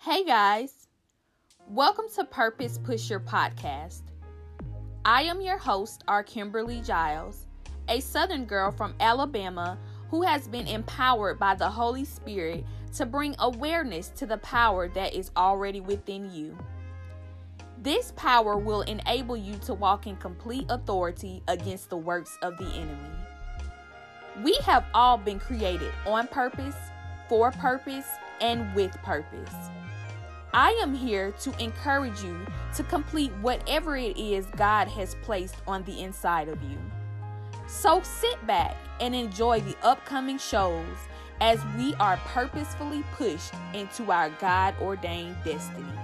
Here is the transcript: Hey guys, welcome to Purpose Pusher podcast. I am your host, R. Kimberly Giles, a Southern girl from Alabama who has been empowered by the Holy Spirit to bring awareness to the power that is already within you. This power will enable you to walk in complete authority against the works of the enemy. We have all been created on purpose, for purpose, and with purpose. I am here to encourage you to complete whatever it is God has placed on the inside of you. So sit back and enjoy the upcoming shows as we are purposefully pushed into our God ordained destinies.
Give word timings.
Hey 0.00 0.22
guys, 0.24 0.86
welcome 1.68 2.04
to 2.14 2.24
Purpose 2.24 2.78
Pusher 2.78 3.18
podcast. 3.18 4.02
I 5.04 5.22
am 5.22 5.40
your 5.40 5.58
host, 5.58 6.04
R. 6.06 6.22
Kimberly 6.22 6.80
Giles, 6.82 7.48
a 7.88 7.98
Southern 7.98 8.44
girl 8.44 8.70
from 8.70 8.94
Alabama 9.00 9.76
who 10.08 10.22
has 10.22 10.46
been 10.46 10.68
empowered 10.68 11.40
by 11.40 11.56
the 11.56 11.68
Holy 11.68 12.04
Spirit 12.04 12.64
to 12.94 13.06
bring 13.06 13.34
awareness 13.40 14.10
to 14.10 14.24
the 14.24 14.38
power 14.38 14.88
that 14.90 15.14
is 15.14 15.32
already 15.36 15.80
within 15.80 16.32
you. 16.32 16.56
This 17.82 18.12
power 18.14 18.56
will 18.56 18.82
enable 18.82 19.36
you 19.36 19.56
to 19.64 19.74
walk 19.74 20.06
in 20.06 20.14
complete 20.16 20.66
authority 20.68 21.42
against 21.48 21.90
the 21.90 21.96
works 21.96 22.38
of 22.40 22.56
the 22.56 22.68
enemy. 22.68 23.16
We 24.44 24.54
have 24.62 24.84
all 24.94 25.18
been 25.18 25.40
created 25.40 25.92
on 26.06 26.28
purpose, 26.28 26.76
for 27.28 27.50
purpose, 27.50 28.06
and 28.40 28.72
with 28.76 28.92
purpose. 29.02 29.54
I 30.54 30.70
am 30.82 30.94
here 30.94 31.32
to 31.40 31.62
encourage 31.62 32.22
you 32.22 32.46
to 32.74 32.82
complete 32.82 33.32
whatever 33.42 33.96
it 33.96 34.16
is 34.16 34.46
God 34.56 34.88
has 34.88 35.14
placed 35.16 35.56
on 35.66 35.84
the 35.84 36.00
inside 36.00 36.48
of 36.48 36.62
you. 36.62 36.78
So 37.66 38.00
sit 38.02 38.44
back 38.46 38.76
and 39.00 39.14
enjoy 39.14 39.60
the 39.60 39.76
upcoming 39.82 40.38
shows 40.38 40.96
as 41.40 41.60
we 41.76 41.94
are 41.94 42.16
purposefully 42.28 43.04
pushed 43.12 43.52
into 43.74 44.10
our 44.10 44.30
God 44.30 44.74
ordained 44.80 45.36
destinies. 45.44 45.94